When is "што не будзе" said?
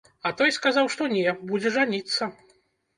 0.95-1.77